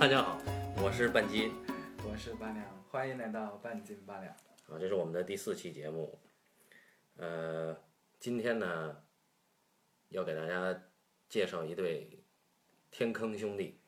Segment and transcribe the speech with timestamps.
[0.00, 0.40] 大家好，
[0.82, 1.52] 我是半斤
[2.08, 4.32] 我是八两，欢迎来到半斤八两。
[4.32, 6.18] 啊，这是我们的第四期节目。
[7.16, 7.76] 呃，
[8.18, 9.04] 今天呢，
[10.08, 10.84] 要给大家
[11.28, 12.24] 介绍一对
[12.90, 13.78] 天坑兄弟。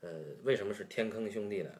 [0.00, 1.72] 呃，为什么是天坑兄弟呢？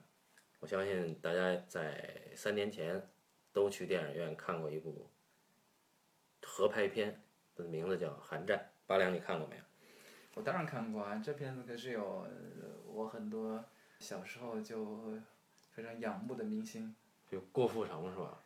[0.60, 3.06] 我相信大家在三年前
[3.52, 5.10] 都去电影院看过一部
[6.40, 7.22] 合拍片，
[7.54, 8.58] 的名字叫《寒战》。
[8.86, 9.62] 八两，你看过没有？
[10.34, 12.30] 我当然看过啊，这片子可是有呃
[12.86, 13.62] 我很多
[13.98, 15.14] 小时候就
[15.72, 16.94] 非常仰慕的明星，
[17.28, 18.38] 就郭富城是吧？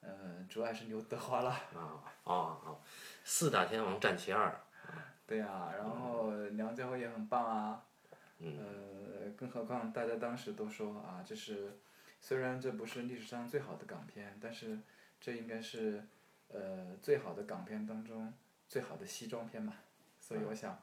[0.00, 1.50] 呃，主要是刘德华了。
[1.50, 2.76] 啊啊啊！
[3.24, 4.54] 四大天王战其二。
[5.26, 7.84] 对呀、然后梁家辉也很棒啊。
[8.38, 11.78] 嗯呃，更何况大家当时都说啊，这是
[12.20, 14.78] 虽然这不是历史上最好的港片，但是
[15.20, 16.02] 这应该是
[16.48, 18.32] 呃最好的港片当中
[18.68, 19.74] 最好的西装片嘛。
[20.18, 20.80] 所以我想，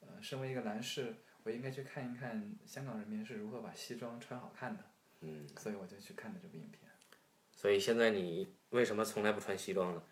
[0.00, 4.84] 呃，身为一个男士，我应该去看一看香港人民是如何把西装穿好看的。
[5.20, 5.46] 嗯。
[5.58, 6.90] 所以我就去看了这部影片。
[7.52, 10.02] 所以现在你为什么从来不穿西装呢？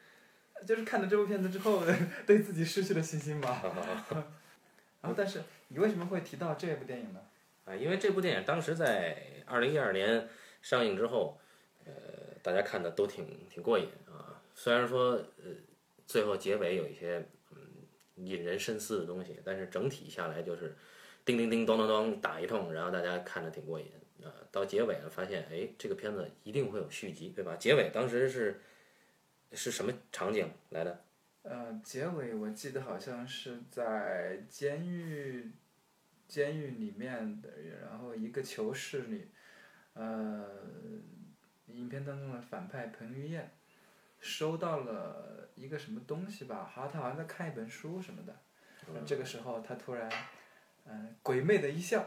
[0.67, 1.85] 就是看了这部片子之后，
[2.27, 3.63] 对自己失去了信心吧。
[5.01, 7.21] 然后，但是你为什么会提到这部电影呢？
[7.65, 10.29] 啊，因为这部电影当时在二零一二年
[10.61, 11.39] 上映之后，
[11.85, 11.93] 呃，
[12.43, 14.43] 大家看的都挺挺过瘾啊。
[14.55, 15.55] 虽然说呃
[16.05, 17.27] 最后结尾有一些嗯
[18.25, 20.77] 引人深思的东西，但是整体下来就是
[21.25, 23.87] 叮叮叮咚咚咚打一通，然后大家看着挺过瘾
[24.23, 24.33] 啊。
[24.51, 27.57] 到结尾了，发现哎这个片子一定会有续集，对吧？
[27.57, 28.61] 结尾当时是
[29.53, 31.05] 是什么场景来的？
[31.43, 35.51] 呃，结尾我记得好像是在监狱，
[36.27, 37.49] 监狱里面的，
[37.81, 39.29] 然后一个囚室里，
[39.95, 40.47] 呃，
[41.69, 43.51] 影片当中的反派彭于晏
[44.21, 48.35] 收到了一个什么东西吧，好像他好像在看一本书什么的，
[49.07, 50.11] 这个时候他突然，
[50.87, 52.01] 嗯、鬼魅的一笑，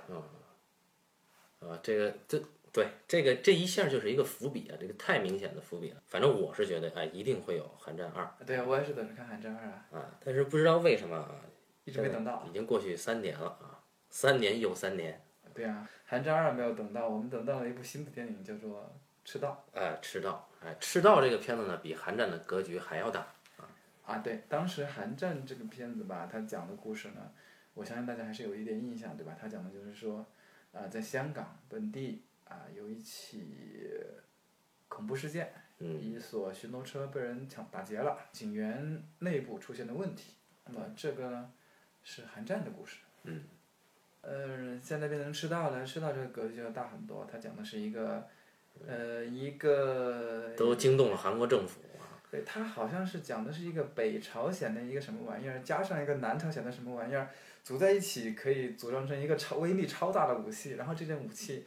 [1.59, 2.41] 啊，这个这
[2.74, 6.02] 对这个这一下就是一个伏笔啊，这个太明显的伏笔了。
[6.08, 8.25] 反正我是觉得，哎，一定会有《寒战二。
[8.46, 11.35] 对啊，我也是等着看《寒战二》啊，》啊，但是不知道为什么啊，
[11.84, 12.46] 一直没等到。
[12.50, 15.22] 已经过去三年了啊，三年又三年，
[15.53, 18.81] 对啊，《寒战二》没有等到，我们等到了一部新的电影，叫做
[19.30, 23.19] 《赤道哎，赤道，哎，赤道这个片子呢，比《寒战》的格局还要大。》
[23.61, 23.67] 啊。
[24.05, 27.31] 啊对，当时《寒战》这个片子吧，它讲的故事呢，
[27.73, 29.35] 我相信大家还是有一点印象，对吧？
[29.39, 30.25] 它讲的就是说，
[30.72, 33.57] 啊、在香港本地啊、有一起
[34.88, 40.35] 恐怖事件，嗯一所巡逻车被人抢打劫了，警员内部出现了问题。
[40.66, 41.51] 那么这个呢，
[42.03, 42.97] 是寒战的故事。
[43.23, 43.43] 嗯。
[44.22, 47.28] 呃，现在变成赤道了，赤道这个格局就要大很多。
[47.31, 48.28] 它讲的是一个，
[48.88, 52.20] 呃，一个都惊动了韩国政府啊。
[52.30, 57.30] 对，他好像是讲的是一个北朝鲜的一个什么玩意儿，加上一个南朝鲜的什么玩意儿，
[57.64, 60.76] 组在一起可以组装成一个超威力超大的武器。
[60.76, 61.66] 然后这件武器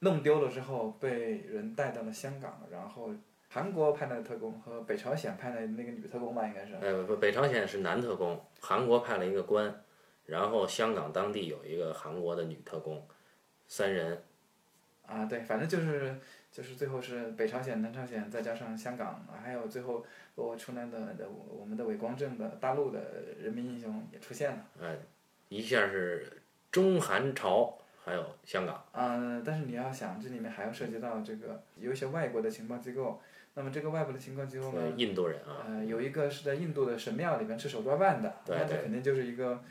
[0.00, 3.10] 弄丢了之后，被人带到了香港，然后
[3.48, 6.74] 韩国派来的特工和北朝鲜派来的那个女特工吧，应该是。
[6.74, 9.84] 哎，不，北朝鲜是男特工，韩国派了一个官，
[10.26, 13.06] 然后香港当地有一个韩国的女特工，
[13.68, 14.22] 三人。
[15.06, 16.16] 啊，对，反正就是
[16.50, 20.04] 就是最后是北朝鲜、南朝鲜，再加上香港，还有最后
[20.34, 23.00] 我出来的的我们的伪光正的大陆的
[23.38, 24.66] 人民英雄也出现了。
[24.82, 24.96] 哎，
[25.48, 28.84] 一下是中韩朝，还有香港。
[28.92, 33.20] 嗯，但是你要想，这里面还要涉及到这个有一些外国的情报机构。
[33.56, 39.62] 那么这个外国的情报机构呢呃，，印度人啊，呃，有一个是在印度的神庙里面吃手抓饭的，那这肯定就是一个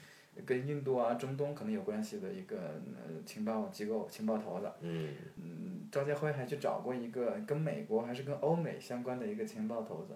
[0.46, 4.72] 跟印度啊、中东可能有关系的一个呃情报机构、情报头子。
[4.82, 10.16] 嗯，嗯张家辉还去找过一个跟美国还是跟欧美相关的一个情报头子，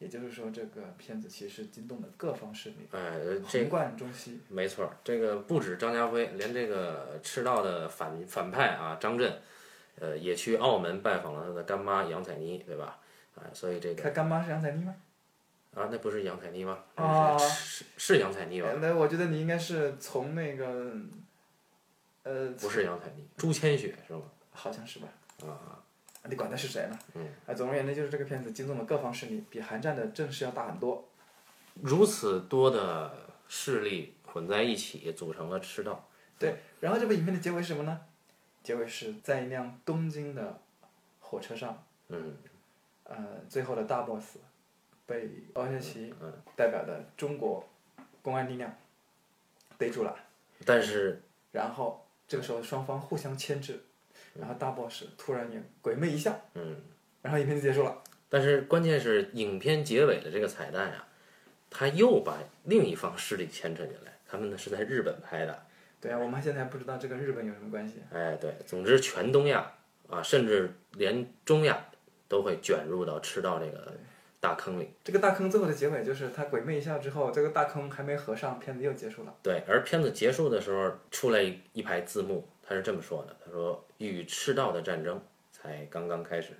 [0.00, 3.12] 也就是说，这个片子其实惊动了各方势力，哎，
[3.44, 4.40] 横贯中西。
[4.48, 9.32] 没错，这个不止张家辉，连这个赤道的反反派啊张震，
[10.00, 12.98] 呃，也去澳门拜访了他的干妈杨采妮，对吧？
[13.36, 14.94] 哎，所以这个他干妈是杨采妮吗？
[15.74, 16.78] 啊，那不是杨采妮吗？
[16.94, 18.68] 啊是是杨采妮吧？
[18.68, 20.92] 呃那我觉得你应该是从那个，
[22.22, 24.22] 呃，不是杨采妮，朱千雪是吗？
[24.52, 25.08] 好像是吧？
[25.42, 25.82] 啊，
[26.28, 26.98] 你管他是谁呢？
[27.14, 27.28] 嗯。
[27.46, 31.08] 啊，总而言之，就是这个片子惊动了各方势力，比韩战的阵势要大很多。
[31.82, 36.08] 如此多的势力混在一起，组成了赤道。
[36.38, 38.00] 对，然后这部影片的结尾是什么呢？
[38.62, 40.60] 结尾是在一辆东京的
[41.20, 42.36] 火车上，嗯
[43.02, 43.16] 呃，
[43.48, 44.38] 最后的大 boss
[45.06, 47.68] 被王学齐嗯，代表的中国
[48.22, 48.74] 公安力量
[49.78, 50.16] 逮住了，
[50.64, 51.20] 但是
[51.52, 53.80] 然后这个时候双方互相牵制，
[54.34, 56.76] 然后大 boss 突然也鬼魅一笑，嗯，
[57.22, 58.02] 然后影片就结束了。
[58.28, 61.06] 但是关键是影片结尾的这个彩蛋啊、
[61.70, 64.12] 他又把另一方势力牵扯进来。
[64.26, 65.66] 他们呢是在日本拍的，
[66.00, 68.02] 对啊，我们现在还不知道这跟日本有什么关系。
[68.12, 69.70] 哎，对，总之全东亚
[70.08, 71.86] 啊，甚至连中亚
[72.26, 73.92] 都会卷入到赤道这个
[74.44, 74.90] 大坑里。
[75.02, 79.34] 这个大坑最后的结尾就是他鬼魅一笑之后，这个大坑还没合上，片子又结束了。
[79.42, 81.40] 对，而片子结束的时候出来
[81.72, 85.18] 一排字幕，他是这么说的：“他说与赤道的战争
[85.50, 86.52] 才刚刚开始。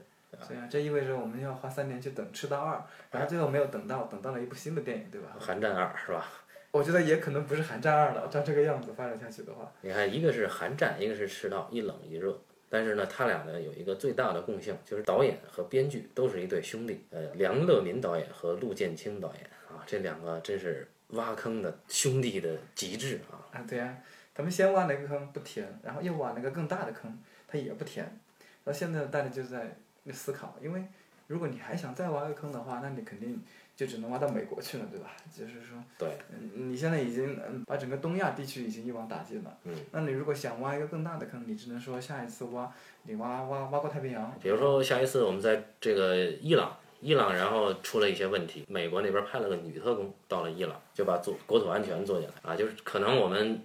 [0.49, 2.77] 对啊，这意味着我们要花三年去等《赤道二》，
[3.11, 5.29] 然后最后没有等到，等到了一部新的电影，对吧？
[5.39, 6.27] 寒战二是吧？
[6.71, 9.71] 我觉得也可能不是《寒战二》了，照这个样子发展下去的话。
[9.83, 12.37] 你看，一个是寒战，一个是赤道，一冷一热。
[12.75, 17.05] 但是呢，他俩呢有一个最大的共性，就是导演和编剧都是一对兄弟。
[17.11, 23.39] 呃，梁乐民导演和陆建清导演啊，这两个真是挖坑的兄弟的极致啊。
[23.53, 23.97] 啊，对呀、
[24.35, 27.17] 他们先挖了一个坑不填，然后又挖了一个更大的坑，
[27.47, 28.19] 他也不填。
[28.65, 29.77] 那现在大家就在
[30.11, 30.85] 思考，因为
[31.29, 33.41] 如果你还想再挖个坑的话，那你肯定
[33.77, 35.11] 就只能挖到美国去了，对吧？
[35.37, 39.59] 就是说，对，嗯你现在已经嗯把整个东亚地区已经一网打尽了。
[39.65, 39.75] 嗯。
[39.91, 42.73] 那你如果想挖一个更大的坑，你只能说下一次挖，
[43.03, 44.33] 你挖挖挖过太平洋。
[44.41, 53.61] 比如说下一次我们在这个伊朗，伊朗然后出了一些问题，美国那边派了个女特工到了伊朗，就把做国土安全做进来啊，就是可能我们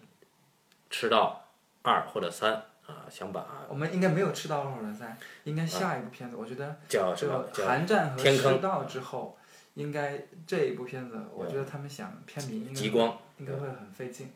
[0.90, 1.46] 吃到
[1.84, 2.54] 二或者三
[2.88, 9.38] 啊，想把我们应该没有吃到二或者三，应该下一部片子，我觉得叫什这个么寒战和天坑赤道之后，
[9.80, 14.30] 应该这一部片子，我觉得他们想片名应该极光，应该会很费劲，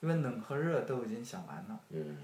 [0.00, 2.16] 因为冷和热都已经想完了，嗯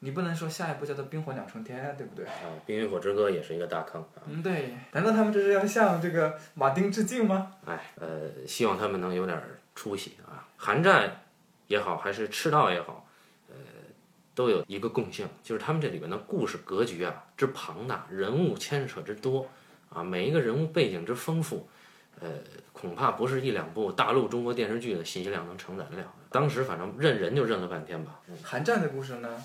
[0.00, 2.26] 你不能说下一部叫做冰火两重天，对不对？
[2.26, 4.20] 啊，《冰与火之歌》也是一个大坑啊。
[4.26, 4.74] 嗯，对。
[4.92, 7.56] 难道他们这是要向这个马丁致敬吗？
[7.64, 9.42] 哎，呃，希望他们能有点
[9.74, 10.46] 出息啊。
[10.58, 11.22] 寒战
[11.68, 13.08] 也好，还是赤道也好，
[13.48, 13.56] 呃，
[14.34, 19.48] 都有一个共性，就是他们这里面的故事格局啊之庞大，人物牵扯之多
[19.94, 21.68] 啊，每一个人物背景之丰富，
[22.20, 22.28] 呃，
[22.72, 26.12] 恐怕不是一两部大陆中国电视剧的信息量能承载得了。
[26.30, 28.20] 当时反正认人就认了半天吧。
[28.42, 29.42] 韩战的故事呢，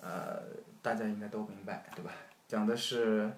[0.00, 0.40] 呃，
[0.80, 2.12] 大家应该都明白，对吧？
[2.46, 3.28] 讲的是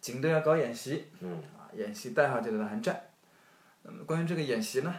[0.00, 2.98] 警队要搞演习，嗯，啊，演习代号就叫做寒战。
[3.82, 4.94] 那么关于这个演习呢，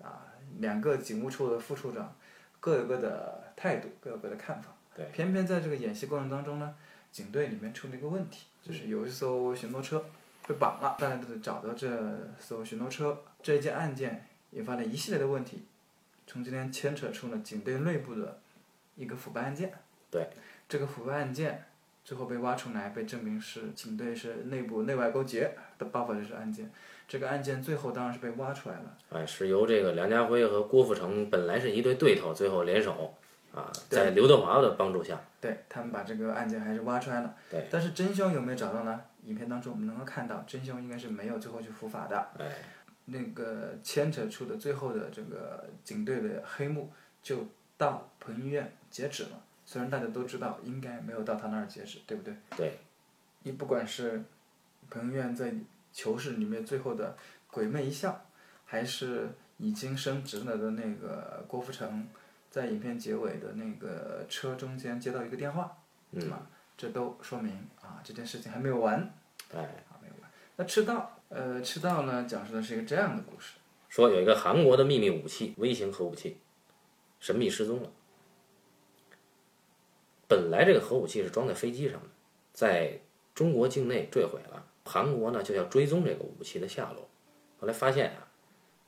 [0.00, 0.22] 啊，
[0.60, 2.14] 两个警务处的副处长
[2.60, 4.70] 各有各的态度，各有各的看法。
[4.94, 5.04] 对。
[5.12, 6.74] 偏偏在这个演习过程当中呢，
[7.10, 10.04] 警队里面出了一个问题，就是有一艘巡逻车
[10.46, 11.88] 被绑了，大家都得找到这
[12.38, 13.16] 艘巡逻车。
[13.42, 15.64] 这一件案件引发了一系列的问题，
[16.26, 18.40] 从今天牵扯出了警队内部的
[18.96, 19.72] 一个腐败案件。
[20.10, 20.28] 对。
[20.68, 21.64] 这个腐败案件
[22.04, 26.70] 最后被挖出来，被证明是警队是内部内外勾结的爆发这是案件。
[27.06, 28.96] 这个案件最后当然是被挖出来了。
[29.10, 33.14] 哎，是由这个梁家辉和郭富城本来是一对对头，最后联手
[33.54, 37.34] 啊，在刘德华的帮助下，对他们把这个案件还是挖出来了。
[37.50, 37.66] 对。
[37.70, 38.98] 但是真凶有没有找到呢？
[39.24, 42.28] 影片当中我们能够看到，真凶应该是没有最后去伏法的。
[42.38, 42.62] 哎。
[43.04, 46.88] 那个牵扯出的最后的这个警队的黑幕，
[47.20, 47.44] 就
[47.76, 49.42] 到彭于晏截止了。
[49.64, 52.32] 虽然大家都知道应该没有到他那儿截止，对不对？
[52.56, 52.78] 对。
[53.42, 54.22] 你不管是
[54.88, 55.52] 彭于晏在
[55.92, 57.16] 囚室里面最后的
[57.50, 58.24] 鬼魅一笑，
[58.64, 59.28] 还是
[59.58, 62.06] 已经升职了的那个郭富城，
[62.52, 65.76] 在影片结尾的那个车中间接到一个电话，
[66.12, 66.46] 嗯，吧？
[66.76, 68.94] 这都说明啊，这件事情还没有完。
[69.54, 69.60] 哎。
[69.60, 70.30] 啊，没有完。
[70.56, 73.54] 那赤道，呃，赤道呢，讲述的是一个这样的故事。
[73.88, 76.38] 说有一个韩国的秘密武器，微型核武器，
[77.20, 77.90] 神秘失踪了。
[80.26, 82.08] 本来这个核武器是装在飞机上的，
[82.52, 82.98] 在
[83.34, 84.66] 中国境内坠毁了。
[84.84, 87.08] 韩国呢就要追踪这个武器的下落，
[87.60, 88.26] 后来发现啊，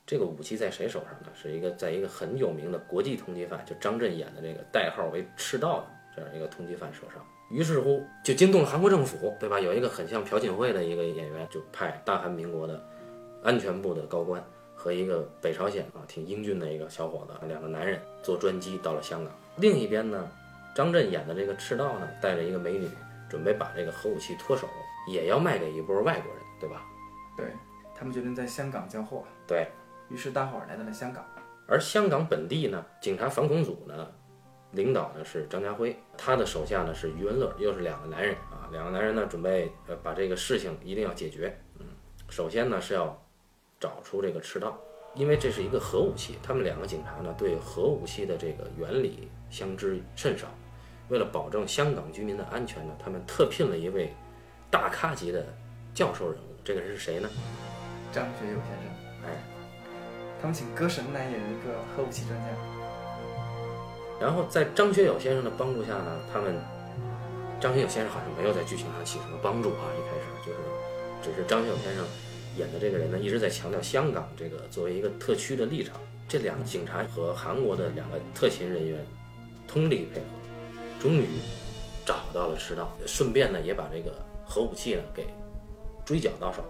[0.06, 1.28] 这个武器在谁手上呢？
[1.34, 5.86] 是一个在一个很有名的国际通缉犯，就张震演的这个代号为“赤道”的
[6.16, 7.24] 这样一个通缉犯手上。
[7.50, 9.60] 于是乎就惊动了韩国政府，对吧？
[9.60, 12.82] 有一个很像朴槿惠的一个演员，就派大韩民国的
[13.42, 14.42] 安全部的高官
[14.74, 19.32] 和一个北朝鲜啊挺英俊的一个小伙子，两个男人坐专机到了香港。
[19.56, 20.28] 另一边呢，
[20.74, 22.88] 张震演的这个赤道呢，带着一个美女，
[23.28, 24.66] 准备把这个核武器脱手，
[25.08, 26.82] 也要卖给一波外国人，对吧？
[27.36, 27.46] 对
[27.94, 29.24] 他们决定在香港交货。
[29.46, 29.66] 对。
[30.10, 31.24] 于是大伙儿来到了香港。
[31.66, 34.06] 而香港本地呢，警察反恐组呢，
[34.74, 38.68] 领导呢是张家辉，他的手下呢是余文乐，又是两个男人啊。
[38.72, 41.56] 两个男人呢，准备呃把这个事情一定要解决。
[41.78, 41.86] 嗯，
[42.28, 43.16] 首先呢是要
[43.78, 44.76] 找出这个赤道，
[45.14, 50.48] 因为这是一个核武器，他们两个警察呢对核武器的这个原理相知甚少。
[51.08, 54.12] 为了保证香港居民的安全呢，他们特聘了一位
[54.70, 55.46] 大咖级的
[55.94, 56.56] 教授人物。
[56.64, 57.28] 这个人是谁呢？
[58.10, 59.26] 张学友先生。
[59.26, 59.42] 哎，
[60.40, 62.83] 他们请歌神来演一个核武器专家。
[64.20, 66.54] 然后在张学友先生的帮助下呢，他们
[67.60, 70.58] 张学友先生好像没有在剧情上起什么帮助啊，一开始就是
[71.22, 72.04] 只是张学友先生
[72.56, 75.96] 演的这个人呢一直在强调香港这个作为一个特区的立场。
[76.26, 79.04] 这两个警察和韩国的两个特勤人员
[79.68, 80.26] 通力配合，
[80.98, 81.26] 终于
[82.06, 84.10] 找到了赤道，顺便呢也把这个
[84.42, 85.26] 核武器呢给
[86.02, 86.64] 追缴到手。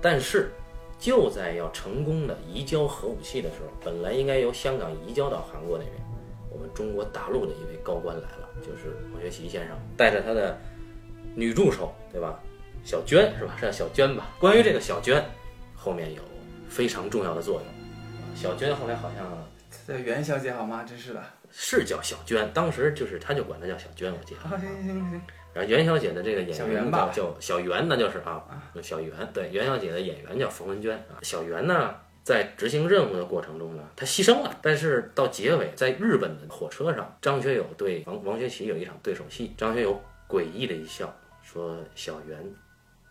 [0.00, 0.50] 但是
[0.98, 5.94] 就在要成功的移交核武器的时候，本来应该由香港移交到韩国那边，
[6.54, 10.56] 我们中国大陆的一位高官来了，就是王学圻先生，带着他的
[11.34, 12.38] 女助手，对吧？
[12.84, 13.56] 小娟是吧？
[13.58, 14.28] 是叫小娟吧？
[14.38, 15.20] 关于这个小娟，
[15.74, 16.22] 后面有
[16.68, 17.64] 非常重要的作用。
[18.36, 19.48] 小娟后来好像
[19.88, 20.84] 叫袁小姐好吗？
[20.84, 21.20] 真是的。
[21.50, 24.40] 是叫小娟，当时就是他就管她叫小娟，我记得。
[24.48, 25.22] 好，行行行行。
[25.52, 28.44] 然后袁小姐的这个演员吧叫小袁，那就是啊，
[28.82, 29.12] 小袁。
[29.32, 31.18] 对，袁小姐的演员叫冯文娟啊。
[31.22, 31.94] 小袁呢，
[32.24, 34.58] 在执行任务的过程中呢，他牺牲了。
[34.62, 42.38] 但是到结尾，在日本的火车上，张学友对王王学圻有一场对手戏，张学友诡异的一笑，说小袁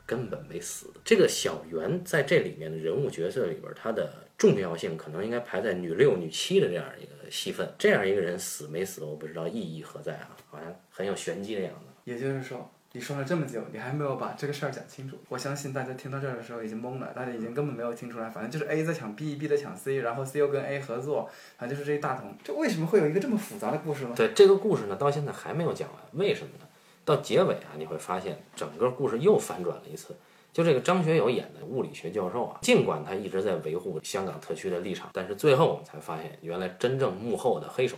[0.05, 0.87] 根本没死。
[1.05, 7.71] 这个小袁在这里面的人物角色里边，他的重要性可能应该排在女六、女七的这样一个戏份。
[7.77, 11.85] 这样一个人死没死，我不知道意义何在啊，好像很有玄机的样子。
[12.03, 15.17] 也就是说，你说了这么久，你还没有把这个事儿讲清楚。
[15.27, 22.31] 我相信大家听到这儿的时候已经懵了，大家已经根本没有听出来，反正就是 A 在抢 B，B 在抢 C，然后 C 又跟 A 合作，反正就是这一大通。
[22.43, 24.13] 这为什么会有一个这么复杂的故事呢？
[24.15, 26.67] 对这个故事呢，到现在还没有讲完，为什么呢？
[27.03, 30.15] 到结尾啊，你会发现整个故事又反转了一次。
[30.51, 37.97] 就这个张学友演的物理学教授啊，尽管他一直在维护香港特区的立场，但是最后我们才发现，原来真正幕后的黑手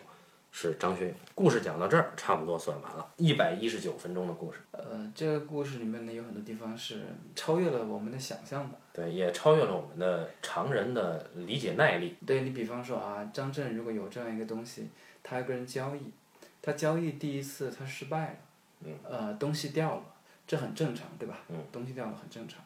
[0.57, 1.13] 是张学友。
[1.35, 7.01] 故事讲到这儿，差不多算完了，一百一十九分钟的故事，呃，这个故事里面呢，有很多地方是
[7.35, 8.77] 超越了我们的想象的。
[8.93, 12.15] 对，也超越了我们的常人的理解耐力。
[12.25, 14.87] 对你比方说啊，张震如果有这样一个东西，
[15.21, 15.99] 他要跟人交易，
[16.61, 18.37] 他交易第一次他失败了，
[18.85, 20.03] 嗯，呃，东西掉了，
[20.47, 21.39] 这很正常，对吧？
[21.49, 22.63] 嗯，东西掉了很正常。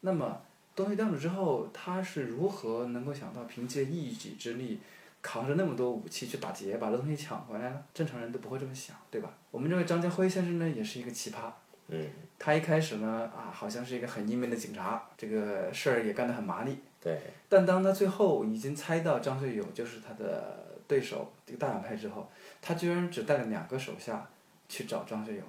[0.00, 0.42] 那么
[0.74, 4.80] 东西掉了之后，他是如何能够想到凭借一己之力，
[5.26, 7.84] 扛着那么多武器去打劫，把这东西抢回来了？
[7.92, 9.28] 正常人都不会这么想，对吧？
[9.50, 11.50] 我们这位张家辉先生呢，也是一个奇葩。
[11.88, 16.78] 嗯，他一开始呢，啊，好像是一个很英明的警察，这个事儿也干得很麻利。
[17.02, 22.30] 对，但当他最后已经猜到张学友就是他的对手，这个大反派之后，
[22.62, 24.28] 他居然只带了两个手下
[24.68, 25.42] 去找张学友，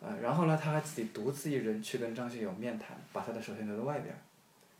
[0.00, 4.12] 呃，然后呢，他还自己独自一人去跟张学友面谈，把他的手下留在外边。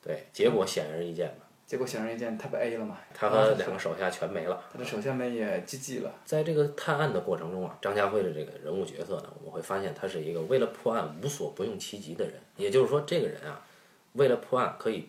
[0.02, 4.62] 对，结果显而易见嘛，结果显而易见，他被 A 了嘛，他和两个手下全没了。
[4.70, 6.12] 他的手下们也 GG 了。
[6.22, 12.34] 在这个探案的过程中啊，张家辉的这个人物角色呢，我们会发现他是一个为了破案无所不用其极的人。
[12.58, 13.64] 也就是说，这个人啊，
[14.12, 15.08] 为了破案可以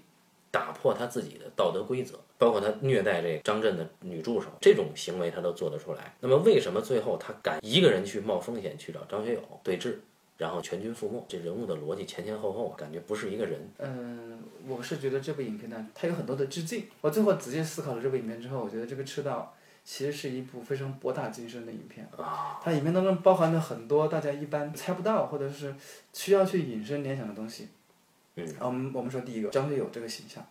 [0.52, 6.16] 打破他自己的道德规则，包括他虐待这张震的女助手这种行为，他都做得出来。
[6.22, 9.96] 那么，为什么最后他敢一个人去冒风险去找张学友对峙，
[10.38, 11.24] 然后全军覆没？
[11.28, 13.62] 这人物的逻辑前前后后啊，感觉不是一个人。
[13.78, 16.86] 嗯，我是觉得这部影片呢，它有很多的致敬。
[17.02, 22.08] 我最后仔细思考了这部影片之后，我觉得这个《赤道》其实是一部非常博大精深的影片。
[22.18, 25.74] 啊，它影片当中包含了很多大家一般猜不到，或者是
[26.12, 27.70] 需要去引申联想的东西。
[28.36, 30.44] 嗯，我们我们说第一个张学友这个形象，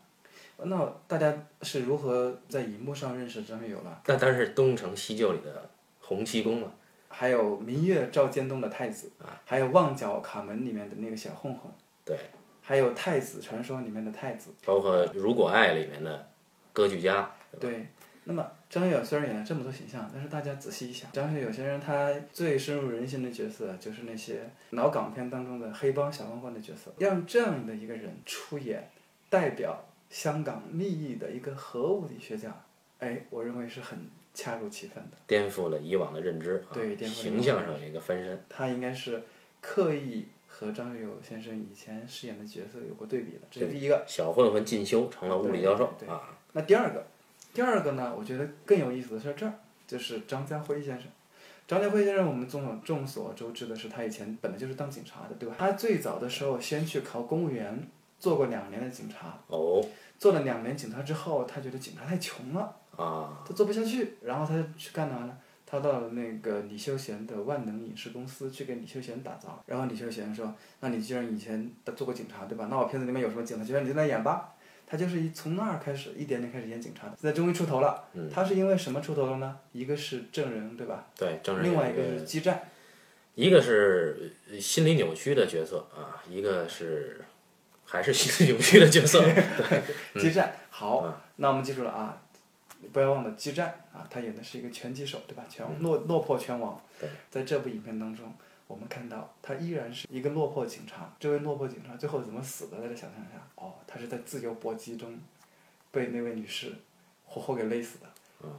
[0.59, 4.01] 那大家是如何在荧幕上认识张学友了？
[4.07, 5.69] 那当然是东成西就里的
[6.01, 6.73] 洪七公了。
[7.13, 9.13] 还有《明月照江东》的太子，
[9.45, 11.71] 还有《旺角卡门》里面的那个小混混，
[12.05, 12.19] 对，
[12.63, 14.51] 还有《太子传说》里面的太子。
[14.65, 16.27] 包括《如果爱》里面的
[16.73, 17.31] 歌剧家。
[17.61, 17.87] 对，
[18.25, 26.91] 那么张学友虽然演了这么多形象，但是大家仔细一想，张学友先生他最深入人心的角色就是那些老港片当中的黑帮小混混的角色。
[26.99, 28.89] 让这样的一个人出演
[29.29, 32.55] 代表香港利益的一个核物理学家，
[33.01, 33.99] 哎，我认为是很
[34.35, 35.17] 恰如其分的。
[35.27, 38.43] 颠覆了以往的认知，啊对颠覆了形象上有一个翻身。
[38.49, 39.23] 他应该是
[39.61, 44.05] 刻意和张学友先生以前饰演的角色有过对比的，这是第一个。
[44.07, 46.23] 小混混进修成了物理教授对啊，
[46.53, 47.05] 那第二个，
[47.53, 49.53] 第二个呢，我觉得更有意思的是这儿，
[49.87, 51.09] 就是张家辉先生。
[51.67, 55.55] 张家辉先生，我们众所众所周知的是，他以前本来就是当警察的，对吧？
[55.59, 59.39] 他最早的时候先去考公务员，做过两年的警察。
[59.47, 59.85] 哦
[60.19, 65.37] 做了两年警察之后，他觉得警察太穷了，啊，他做不下去，然后他就去干嘛呢？
[65.67, 69.63] 他到了那个李修贤的万能影视公司去给李修贤打造。
[69.67, 72.69] 然后李修贤说：“那你既然以前做过警察，对吧？
[72.71, 74.53] 那我片子里面有什么警察角色，你就来演吧。”
[74.87, 77.17] 他就是一从那儿开始，一点点开始演警察的。
[77.19, 78.05] 现在终于出头了。
[78.13, 79.59] 嗯他是因为什么出头了呢？
[79.73, 81.07] 一个是证人，对吧？
[81.17, 82.61] 对，证人另外一个是激战。
[83.35, 87.25] 一个是呃心理扭曲的角色啊，一个是
[87.87, 89.25] 还是心理扭曲的角色。
[90.21, 92.21] 激战好，啊那我们记住了啊，
[92.93, 95.45] 不要忘了激战啊，他演的是一个拳击手，对吧？
[95.49, 96.81] 拳落落魄拳王。
[97.31, 98.33] 在这部影片当中，
[98.67, 101.13] 我们看到他依然是一个落魄警察。
[101.21, 102.77] 这位落魄警察最后怎么死的？
[102.79, 105.19] 大家想象一下，哦，他是在自由搏击中
[105.91, 106.73] 被那位女士
[107.27, 108.07] 活活给勒死的。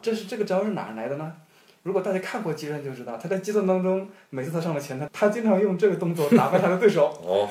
[0.02, 1.36] 这是这个招是哪儿来的呢？
[1.84, 7.08] 如果大家看过《激战》就知道，他在激战当中，每次他上了前台，他经常用这个动作打败他的对手。
[7.22, 7.50] 哦，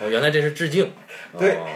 [0.00, 0.92] 哦，原来这是致敬。
[1.38, 1.66] 对哦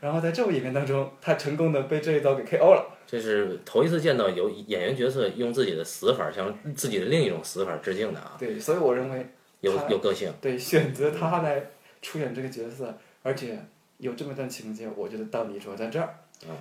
[0.00, 2.98] 然后在这部影片当中，他成功的被这一刀给 KO 了。
[3.12, 9.26] 这是头一次见到有演员角色用自己的死法向自己的另一种死法致敬的啊，对，所以我认为，
[9.60, 10.32] 有有个性。
[10.40, 11.62] 对选择他来
[12.00, 13.62] 出演这个角色，而且
[13.98, 16.08] 有这么一段情节，我觉得道理主要在这儿。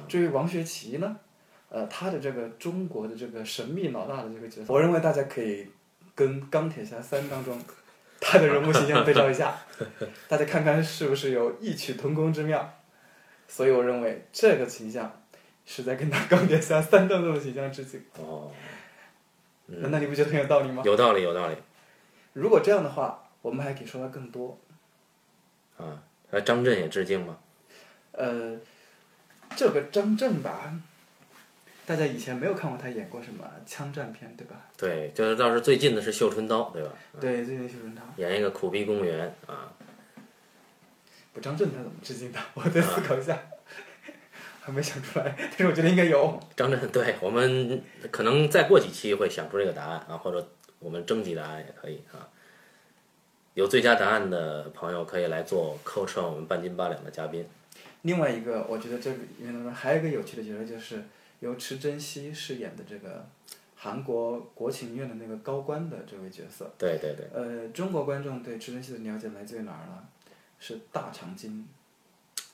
[0.10, 1.16] 至于王学圻呢，
[1.70, 5.66] 呃，他的这个中国的这个神秘老大的这个角色，我认为大家可以
[6.14, 7.58] 跟《钢铁侠三》当中
[8.20, 9.56] 他的人物形象对照一下，
[10.28, 12.74] 大家看看是不是有异曲同工之妙。
[13.48, 15.21] 所以我认为这个形象
[15.66, 18.04] 是在跟他《钢铁侠三》段论的形象致敬。
[18.18, 18.52] 哦，
[19.68, 20.84] 难道你不觉得很有道理吗？
[20.86, 21.56] 有道理，有道理
[22.34, 24.60] 如果这样的话，我们还可以说他更多。
[25.78, 26.04] 啊。
[26.34, 27.38] 那张震也致敬吗？
[28.14, 28.58] 呃，
[29.54, 30.74] 这个张震吧，
[31.86, 34.56] 大家以前没有看过他演过什么枪战片，对吧？
[34.78, 36.94] 对，就是倒是最近的是《绣春刀》，对吧？
[37.20, 39.74] 对，最近绣春刀，演一个苦逼公务员啊，
[41.34, 42.40] 不张震他怎么致敬的？
[42.54, 43.38] 我再思考一下，
[44.64, 46.40] 还没想出来，但是我觉得应该有。
[46.56, 52.30] 张震，对我们可能再过几期会想出这个答案啊，或者我们征集答案也可以啊。
[53.56, 57.44] 有最佳答案的朋友可以来做客串我们半斤八两的嘉宾。
[58.04, 61.04] 另外一个，我觉得这个里面当中还有一个有趣的角色，就是
[61.40, 63.28] 由池珍熙饰演的这个
[63.76, 66.72] 韩国国情院的那个高官的这位角色。
[66.78, 70.04] 对对对，呃，中国观众对池珍熙的了解来自于哪儿呢？
[70.60, 71.68] 是大长今。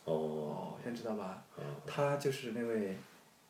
[0.08, 1.44] 哦，哦，现在知道吧？
[1.86, 2.98] 他就是那位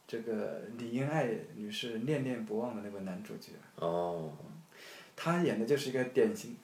[0.08, 3.52] 这个李英爱女士念念不忘的那位男主角。
[3.76, 4.34] 哦，
[5.16, 6.58] 他演的就是一个典型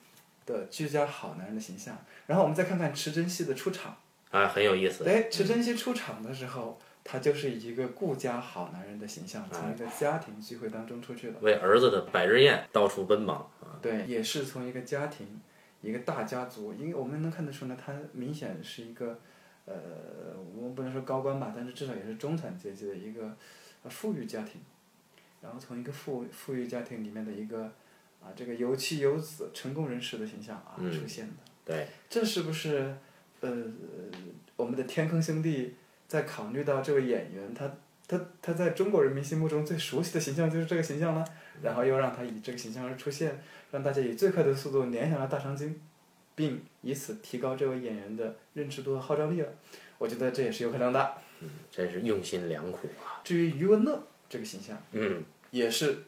[0.44, 1.96] 的居家好男人的形象。
[2.26, 3.96] 然后我们再看看池珍熙的出场。
[4.30, 5.04] 啊，很有意思。
[5.04, 11.38] 哎，池珍熙出场的时候，他就是一个顾家好男人的形象，从一个家庭聚会当中出去了。
[11.40, 13.78] 为儿子的百日宴到处奔忙啊。
[13.80, 15.40] 对，也是从一个家庭，
[15.82, 19.20] 一个大家族，因为我们能看得出呢，他明显是一个，
[19.66, 19.74] 呃，
[20.54, 23.34] 我们不能说高官吧，但是至少也是中产阶级的一个
[23.82, 24.60] 呃富裕家庭，
[25.40, 27.64] 然后从一个富富裕家庭里面的一个
[28.22, 31.32] 啊这个有妻有子成功人士的形象啊、嗯出现的，
[31.64, 32.96] 对，这是不是
[33.40, 33.50] 呃
[34.56, 35.74] 我们的天坑兄弟
[36.06, 37.70] 在考虑到这位演员他
[38.06, 41.24] 他他在中国人民心目中最熟悉的形象就是这个形象呢？
[41.62, 45.80] 然后又让他以这个形象而出现，让大家以最快的速度联想到大长今，
[46.34, 49.48] 并以此提高这位演员的认知度和号召力了。
[49.98, 51.14] 我觉得这也是有可能的。
[51.40, 53.20] 嗯真是用心良苦啊。
[53.22, 56.04] 至于余文乐这个形象，嗯，也是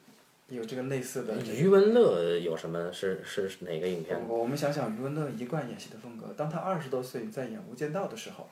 [0.49, 1.37] 有这个类似的。
[1.43, 4.19] 余文乐有什么是是是哪个影片？
[4.27, 8.49] 我我们想想余文乐一贯演戏的风格，当他二十多岁在演《无间道》的时候，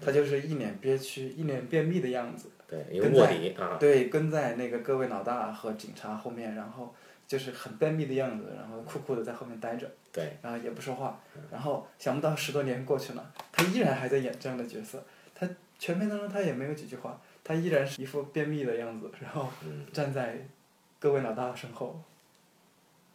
[0.00, 2.48] 他就是一脸憋屈、一脸便秘的样子。
[2.66, 3.76] 对，一个卧底啊。
[3.78, 6.94] 对，跟在那个各位老大和警察后面，然后
[7.28, 11.20] 就是很便秘的样子，然后酷酷的在后面待着，对，然后也不说话，
[11.52, 15.46] 然后想不到十多年过去了，他依然还在演这样的角色，他
[15.78, 20.38] 全片当中他也没有几句话，他依然是一副便秘的样子，然后嗯站在
[20.98, 22.00] 各位老大身后，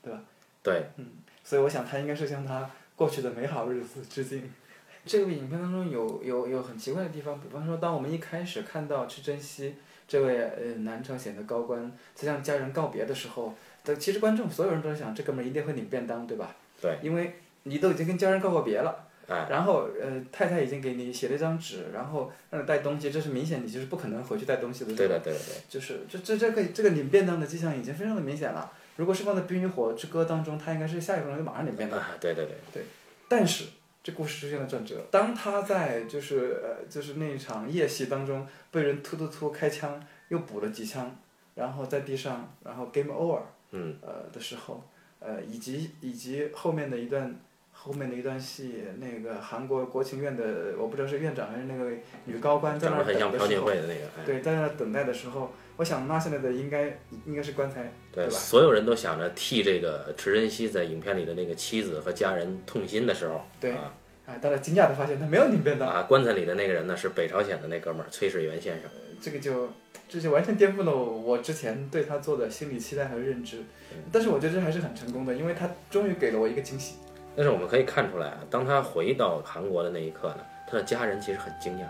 [0.04, 0.22] 对吧？
[0.62, 1.08] 对，嗯
[1.44, 4.50] 所以我想他应该是向他过去的美好日子致敬。
[5.06, 9.76] 这个影片当中有有有很奇怪的地方，比方说，当我们一开始看到去珍惜
[10.08, 16.56] 这位呃南朝鲜的高官在向家人告别的时候，的其实观众所有人都在想，这哥们儿一定会领便当，对吧？
[16.82, 16.98] 对。
[17.02, 24.96] 因为你都已经跟家人告过别了，哎，然后呃太太已经给你写了一张纸，然后让你带东西，这是明显你就是不可能回去带东西的。
[24.96, 25.56] 对的，对的，对。
[25.70, 28.72] 就是这这这个这个领便当的迹象已经非常的明显了。
[28.96, 32.00] 如果是放在《冰与火之歌》当中，他应该是下一分钟就马上领便当。
[32.00, 32.84] 啊，对对对，
[33.28, 33.66] 但是
[34.04, 41.16] 这故事出现了转折，当他在就是呃就是那一场夜戏当中被人突突突开枪，又补了几枪，
[41.56, 43.40] 然后在地上，然后 game over，
[43.74, 44.82] 嗯，呃的时候，
[45.20, 47.36] 呃以及以及后面的一段
[47.72, 51.92] 后面的一段戏，那个韩国国情院的我不知道是院长还是那个
[52.26, 58.40] 女高官在那儿很像等的时候朴槿惠，的那个，哎，对，在那等待的时候，我想拉下来的应该应该是棺材，对，对吧？
[58.40, 63.92] 所有人都想着替这个池珍熙在影片里的那个妻子和家人痛心的时候，对啊，
[64.28, 68.90] 啊，大家惊讶的发现他没有领便当，啊，棺材里的那个人呢是北朝鲜的那哥们儿崔始源先生，
[69.24, 69.70] 这个就
[70.10, 73.64] 这就完全颠覆了我之前对他做的心理期待和认知。
[74.12, 76.96] 但是我觉得这还是很成功的，因为他终于给了我一个惊喜。
[77.36, 81.86] 但是我们可以看出来啊，当他回到韩国的那一刻呢，他的家人其实很惊讶，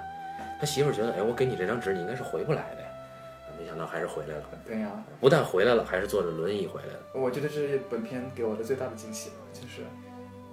[0.60, 2.88] 他媳妇儿觉得，哎，我给你这张纸，你应该是回不来的呀，
[3.48, 7.00] 啊没想到还是回来了，对呀、不但回来了，还是坐着轮椅回来了。
[7.16, 9.82] 我觉得这是本片给我的最大的惊喜了，就是，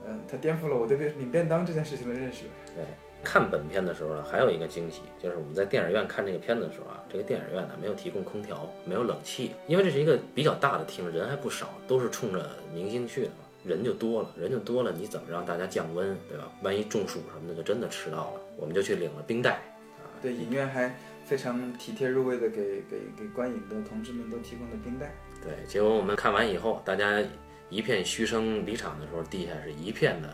[0.09, 2.47] 嗯、它颠覆了我对领便当这件事情的认识。
[2.75, 2.85] 对，
[3.23, 16.51] 看本片的时候呢，还有一个惊喜，就是我们在电影院看这个片子的时候啊，这个电影院呢没有提供空调，没有冷气，因为这是一个比较大的厅，人还不少，都是冲着明星去的嘛，人就多了，人就多了，你怎么让大家降温，对吧？
[16.63, 18.41] 万一中暑什么的，就真的迟到了。
[18.57, 19.53] 我们就去领了冰袋
[19.99, 25.15] 啊，对，影院还非常体贴入微的给给给观影的同志们都提供了冰袋。
[25.43, 27.23] 对，结果我们看完以后，大家
[27.69, 30.29] 一片嘘声离场的时候，地下是一片的，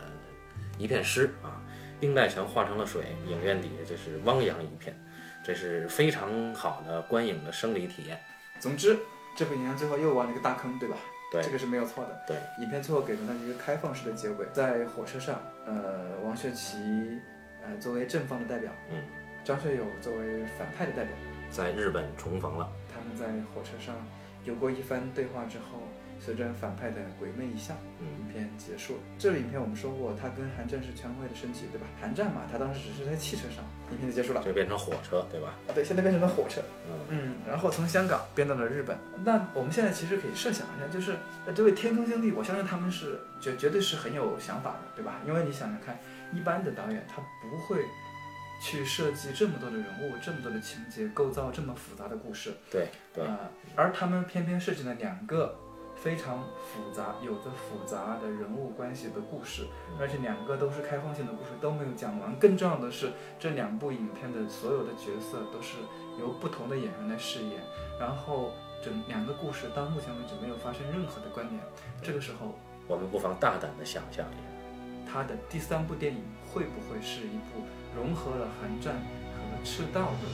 [0.79, 1.63] 一片湿啊，
[2.01, 4.95] 冰袋全化成了水，影院底下就是汪洋一片，
[5.45, 8.19] 这是非常好的观影的生理体验。
[8.61, 8.97] 总之，
[9.37, 10.97] 这部影片最后又挖了一个大坑，对吧？
[11.33, 12.23] 对这个是没有错的。
[12.27, 17.19] 对，影片最后给了他一个开放式的结尾，在火车上，呃，王学圻，
[17.65, 19.03] 呃，作为正方的代表，嗯，
[19.45, 21.13] 张学友作为反派的代表，
[21.51, 23.95] 在日本重逢了，他们在火车上
[24.45, 25.83] 有过一番对话之后，
[26.19, 29.01] 随着反派的鬼魅一笑，嗯影片结束了。
[29.19, 31.87] 这个影片我们说过，它跟韩战是全方位的升级，对吧？
[32.01, 34.43] 韩战嘛，它当时只是在汽车上，影片就结束了。
[34.43, 35.55] 就变成火车，对吧？
[35.69, 36.61] 啊，对，现在变成了火车。
[36.91, 38.97] 嗯，嗯，然后从香港变到了日本。
[39.25, 45.21] 那我们现在其实可以设想一下，就是呃这位天空兄弟，我相信他们是绝绝对是很有想法的，对吧？
[45.27, 45.99] 因为你想想看，
[46.33, 47.85] 一般的导演他不会
[48.61, 52.53] 去设计这么多的人物、这么多的情节，构造这么复杂的故事。
[52.71, 53.39] 对对，啊、
[53.75, 55.55] 而他们偏偏设计了两个
[55.97, 59.67] 非常复杂、有着复杂的人物关系的故事，
[59.99, 62.39] 而且两个都是开放性的故事，都没有讲完。
[62.39, 65.79] 更重要的是，这两部影片的所有的角色都是
[66.21, 67.61] 由不同的演员来饰演，
[67.99, 68.53] 然后
[68.85, 71.61] 整两个故事到目前为止没有发生任何的关联。
[72.03, 72.55] 这个时候，
[72.87, 77.65] 我们不妨大胆的想象一下，他的第三部电影会不会是一部
[77.97, 80.29] 融合了寒战和赤道的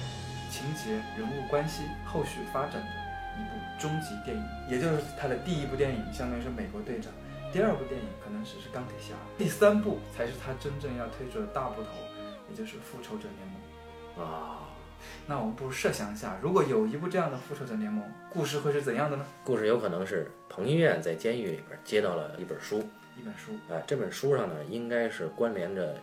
[0.51, 3.02] 情节、人物关系、后续发展的
[3.38, 4.45] 一部终极电影？
[4.68, 7.12] 也就是他的第一部电影相当于是美国队长，
[7.53, 11.88] 第二部电影可能只是钢铁侠，第三部才是他真正要推出的大部头，
[12.51, 14.25] 也就是复仇者联盟。
[14.25, 14.68] 啊，
[15.27, 19.25] 那我们不如设想一下，如果有一部这样的复仇者联盟，故事会是怎样的呢？
[19.45, 22.79] 故事有可能是彭于晏在监狱里边接到了一本书，
[23.18, 25.97] 一本书，啊，这本书上呢应该是关联着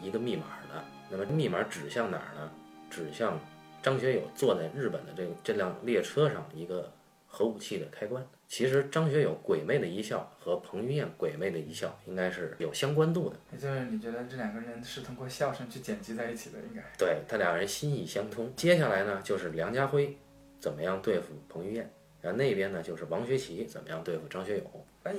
[0.00, 0.84] 一个密码的。
[1.10, 2.50] 那么密码指向哪儿呢？
[2.88, 3.38] 指向
[3.86, 6.92] 张学友坐在日本的这个这辆列车上一个
[7.24, 8.26] 核武器的开关。
[8.48, 16.82] 其实张学友鬼魅的一笑和彭于晏鬼魅的一笑应该是有相关度的，也就是你觉得这两个人是通过笑声去剪辑在一起的，应该。
[16.98, 18.52] 对他俩人心意相通。
[18.56, 20.18] 接下来呢就是梁家辉
[20.58, 21.88] 怎么样对付彭于晏，
[22.20, 24.64] 然后那边呢就是王学圻怎么样对付张学友。
[25.04, 25.14] 哎，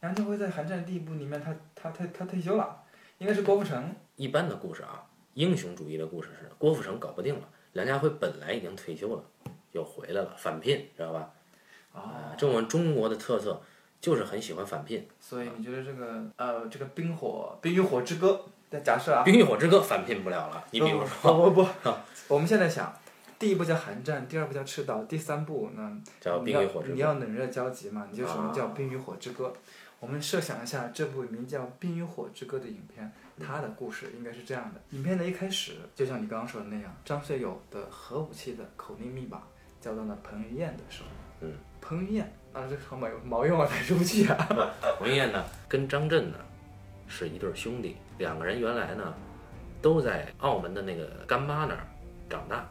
[0.00, 2.82] 梁家辉在《寒战》第一部里面他，他他他退休了，
[3.18, 3.94] 应该是郭富城。
[4.14, 9.22] 一般的故事啊，英雄主义的故事是郭富城搞不定了，梁家辉本来已经退休了，
[9.72, 11.30] 又回来了，返聘，知道吧？
[11.92, 13.60] 啊，这我们中国的特色
[14.00, 20.64] 就是很喜欢返聘，所以你觉得这个呃，这个冰火《冰与火之歌》的假设啊《冰与火之歌》返聘不了了。
[20.70, 21.68] 你比如说，不不不，
[22.34, 22.98] 我们现在想，
[23.38, 26.00] 第一部叫《寒战》，第二部叫《赤道》，第三部呢？
[26.18, 29.48] 叫《冰与火之歌》，你要冷热交集嘛，你就什么叫《冰与火之歌》
[30.00, 39.42] 我们设想一下这部名叫《冰与火之歌》的影片，它的故事应该是这样的：影片的一开始，就像你刚刚说的那样，张学友的核武器的口令密码
[39.80, 41.04] 交到了彭于晏的手。
[41.40, 44.36] 嗯，彭于晏啊，这好毛毛用啊，台式武器啊。
[44.98, 46.38] 彭于晏呢跟张震呢
[47.06, 49.14] 是一对兄弟，两个人原来呢
[49.82, 51.86] 都在澳门的那个干妈那儿
[52.30, 52.66] 长大，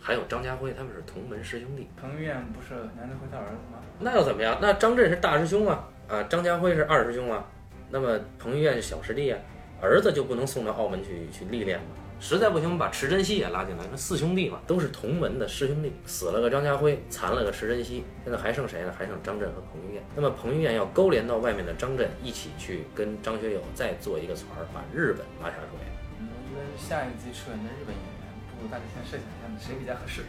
[0.00, 1.88] 还有张家辉他们是同门师兄弟。
[1.98, 3.78] 彭于晏不是梁家辉他儿子吗？
[3.98, 4.58] 那又怎么样？
[4.60, 7.42] 那张震是大师兄啊，啊，张家辉是二师兄啊，
[7.90, 9.40] 那么彭于晏是小师弟啊，
[9.80, 11.86] 儿子就不能送到澳门去去历练吗？
[12.20, 18.92] 实在不行，把池珍熙也拉进来，那四兄弟嘛，都是同门的师兄弟，死了个张家辉，残了个池珍熙，现在还剩谁呢？
[18.98, 20.02] 还剩张震和彭于晏。
[20.16, 25.78] 那么彭于晏要勾连到外面的张震，一起去跟张学友再做一个团儿，把日本拉下水。
[26.18, 30.22] 嗯，我觉得下一季出演的日本演员，不如大家先设想一下谁比较合适。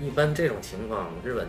[0.00, 1.46] 一般这种情况，日本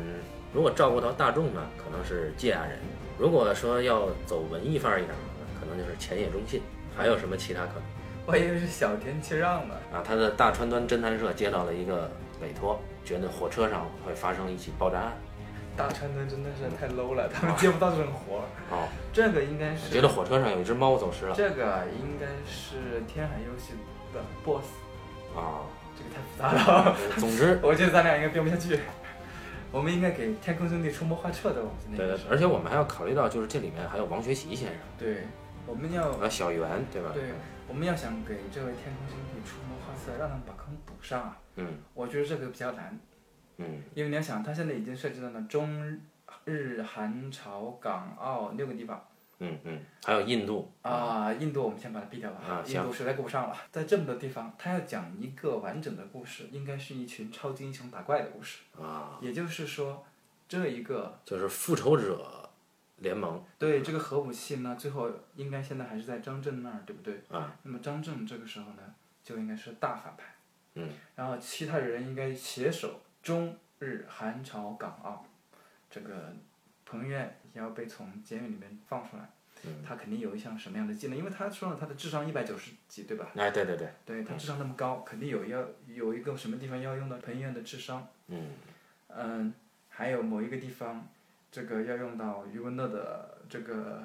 [0.53, 2.75] 如果照顾到大众呢，可能是芥雅人；
[3.17, 6.61] 如果说要走文艺范儿一点的，可能就是前野忠信。
[6.97, 7.83] 还有什么其他可能？
[8.25, 9.75] 我以为是小田切让呢。
[9.93, 12.09] 啊，他的大川端侦探社接到了一个
[12.41, 15.13] 委托，觉得火车上会发生一起爆炸案。
[15.77, 18.43] 大川端真的是太 low 了，他们接不到这种活儿。
[18.71, 21.35] 哦， 这个应该是觉得火车上有一只猫走失了。
[21.35, 23.73] 这个应该是天海游戏
[24.11, 24.65] 的 boss，
[25.35, 25.61] 啊，
[25.95, 28.79] 这个太复杂了， 总之， 我觉得咱俩应该编不下去。
[29.71, 35.27] 我们应该给天空兄弟出谋划策的，我们那对，而且我们还要考虑到，就是这里面还有王学习先生，对，
[35.67, 37.11] 我们要啊，小圆，对吧？
[37.13, 37.33] 对，
[37.67, 41.37] 我们要想给这位天空兄弟出谋划策，让他们把坑补上啊。
[41.57, 42.97] 嗯我觉得这个比较难，
[43.57, 45.99] 嗯因为你要想，他现在已经涉及到了中
[46.45, 49.05] 日韩朝港澳六个地方，
[49.39, 53.57] 嗯嗯，还有印度啊，印度我们先把它避掉吧，啊印度实在顾不上了。
[53.71, 58.59] 在这么多地方，他要讲一个完整的故事，应该是一群超级英雄打怪的故事。
[58.79, 60.05] 啊，也就是说，
[60.47, 62.36] 这一个就是复仇者
[62.97, 67.21] 联盟对这个核武器呢，最后应该现在还是在张震那儿，对不对？
[67.29, 67.55] 啊。
[67.63, 70.35] 那么张震这个时候呢，就应该是大反派。
[70.75, 70.89] 嗯。
[71.15, 75.25] 然后其他人应该携手中日韩朝港澳，
[75.89, 76.33] 这个
[76.85, 79.29] 彭于晏也要被从监狱里面放出来。
[79.63, 79.83] 嗯。
[79.85, 81.17] 他肯定有一项什么样的技能？
[81.17, 83.31] 因为他说了，他的智商一百九十几，对吧？
[83.35, 88.07] 哎，对对对，对他智商那么高，肯定有要有一个什么地方要用到彭于晏的智商。
[88.27, 88.51] 嗯。
[89.09, 89.53] 嗯，
[89.89, 91.07] 还有某一个地方，
[91.51, 94.03] 这个要用到余文乐的这个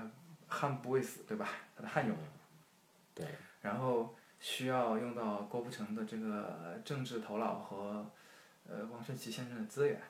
[0.49, 1.49] 汉不畏死，对吧？
[1.77, 2.17] 他的汉勇。
[3.15, 3.27] 对。
[3.61, 8.05] 然后需要用到郭富城的这个政治头脑和
[8.69, 10.01] 呃汪顺奇先生的资源，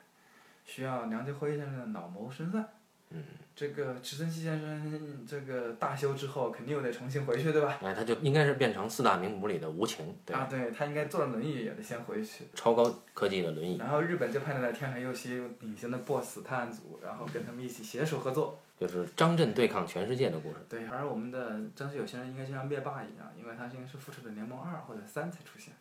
[0.65, 2.67] 需要梁家辉先生的老谋深算。
[3.09, 3.23] 嗯。
[3.55, 7.77] 这个池承熙先生这个大修之后，肯定又得重新回去，对吧？
[7.81, 10.41] 哎，他就应该是变成四大名捕里的无情，对吧？
[10.41, 12.45] 啊，对他应该坐着轮椅也得先回去。
[12.55, 13.77] 超高科技的轮椅。
[13.77, 18.59] 然后日本就派来了天海佑希领衔的 BOSS 探案组，然后跟他们一起携手合作。
[18.79, 20.55] 就是张震对抗全世界的故事。
[20.67, 25.73] 对，而我们的张学友先生应该就像灭霸一样，因为他应该是复仇者联盟二或者三才出现，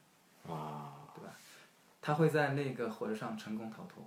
[0.47, 1.33] 啊，对吧？
[2.03, 4.07] 他会在那个火车上成功逃脱，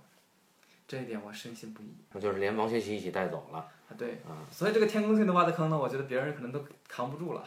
[0.86, 1.94] 这一点我深信不疑。
[2.12, 3.58] 那就是连王学习一起带走了。
[3.58, 7.44] 啊，对，啊所以这个天宫星的挖的坑呢，我觉得别人可能都扛不住了。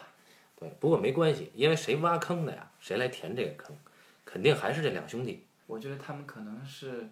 [0.55, 3.75] 对，不过没关系，因为谁挖坑的呀，谁来填这个坑，
[4.25, 5.45] 肯定还是这两兄弟。
[5.67, 7.09] 我觉得他们可能是，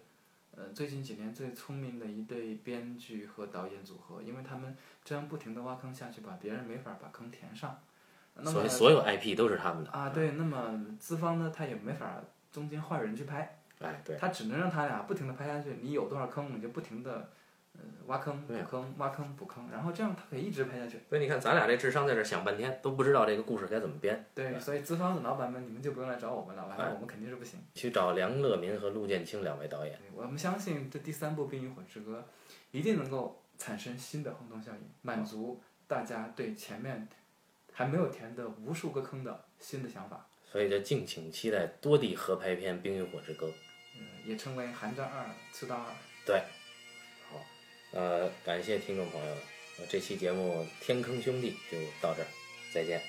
[0.54, 7.80] 呃，最近几年最聪明的一对编剧和导演组合，因为他们这样不停的挖坑下去把，别人没法把坑填上。
[8.34, 9.90] 那么所以所有 IP 都是他们的。
[9.90, 12.20] 啊，对，那么资方呢，他也没法
[12.52, 17.30] 中间换人去拍，哎，对，他只能让他俩不停的拍下去，你有多少坑，你就不停的。
[17.74, 20.98] 呃，挖坑补坑，挖坑补坑，然后这样他可以一直拍下去。
[21.08, 24.26] 所以你看，咱俩这智商在这想半天，都不知道这个故事该怎么编。
[24.34, 27.60] 对，所以资方的老板们，你们就不用来找我们了，完了我们肯定是不行。
[27.74, 29.96] 去找梁乐民和陆建清两位导演。
[30.12, 32.24] 我们相信这第三部《冰与火之歌》
[32.72, 37.06] 一定能够产生新的轰动效应，满足大家对前面
[37.72, 40.26] 还没有填的无数个坑的新的想法。
[40.50, 43.46] 所以就敬请期待多地合拍片《冰与火之歌》。
[44.24, 45.82] 也称为《寒战二》《刺刀二》。
[46.24, 46.42] 对。
[47.30, 47.44] 好
[47.92, 49.36] 呃，感谢听众朋友，
[49.88, 52.26] 这期节目《天坑兄弟》就到这儿，
[52.74, 53.00] 再见。